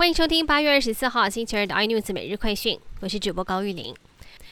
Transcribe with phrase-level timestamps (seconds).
[0.00, 3.94] 欢迎收听八月二十四号星期二的 iNews 每日快讯，我是主播高玉玲。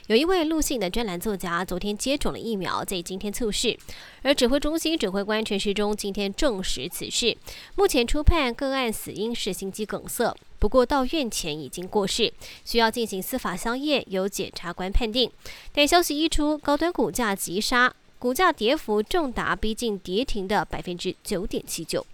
[0.08, 3.78] 有一位陆姓的专栏作家昨天接种了疫苗，在今天猝逝，
[4.20, 7.34] 而指挥中心指挥官陈时中今天证实此事。
[7.76, 12.30] 目前初判个案死因是心肌梗塞，不过到院前已经过世，
[12.66, 15.30] 需要进行司法相验，由检察官判定。
[15.72, 22.04] 但消息一出，高端股价急杀，股价跌幅重达逼近跌停的百分之九点七九。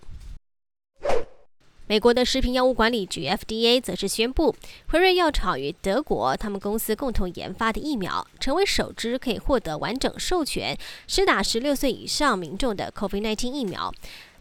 [1.87, 4.57] 美国的食品药物管理局 FDA 则是宣布，
[4.89, 10.75] 辉瑞药厂与德国他们公司共同研发的疫苗，成为首支可以获得完整授权
[11.07, 13.93] 施打十六岁以上民众的 COVID-19 疫苗。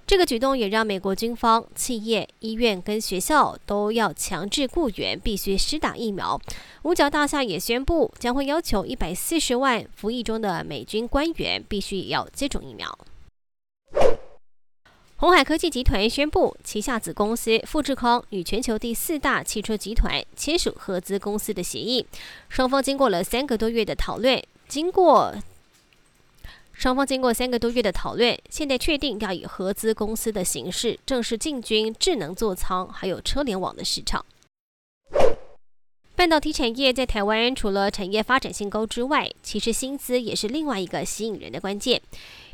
[0.08, 6.40] 这个举动也让美国军方、企业、医院跟学校都要强制雇员必须施打疫苗。
[6.84, 12.98] 五角大厦也宣布，将会要求一百四十万服役中的美军官员必须也要接种疫苗。
[15.24, 22.06] 鸿海科技集团宣布，旗下子公司富士康与全球第四大汽车集团签署合资公司的协议。
[22.50, 25.34] 双方经过了三个多月的讨论，经过
[26.74, 34.26] 双方经过三个多月的讨论，现在确定要以合资公司的形式正式进军智能座舱还有车联网的市场。
[36.18, 42.02] 半导体产业在台湾除了产业发展性高之外，其实薪资也是另外一个吸引人的关键。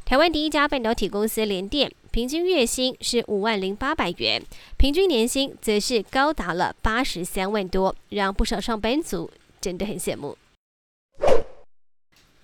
[0.06, 4.42] 台湾第一家半导体公司联电，平均月薪是五万零八百元，
[4.78, 9.30] 平均年薪则是高达了八十三万多，让不少上班族
[9.62, 10.36] 真的很羡慕。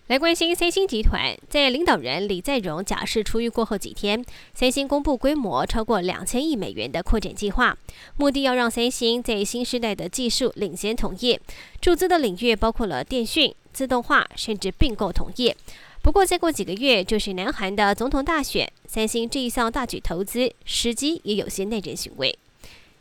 [0.08, 7.76] 来关心三星集团，在领导人李在镕假释出狱过后几天，三星公布规模超过两千亿美元的扩展计划，
[8.16, 11.42] 目的要让三星在新时代的技术领先同业，
[11.82, 15.58] 注资的领域包括了电讯、自动化，甚至并购同业。
[16.06, 22.38] 不过，再过几个月就是南韩的总统大选，三星这一项大举投资时机也有些耐人寻味。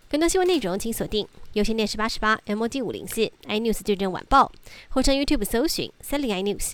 [0.08, 4.51] 更多新闻内容，请锁定有线电视八十八 MOD 五零四 iNews 对阵晚报，
[4.89, 6.73] 或上 YouTube 搜寻三零 iNews。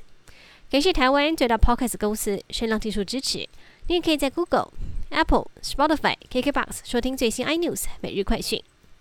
[0.71, 3.49] 感谢台湾最大 Podcast 公司声浪技术支持。
[3.88, 4.71] 你也可以在 Google、
[5.09, 8.62] Apple、Spotify、KKBox 收听最新 iNews 每日快讯。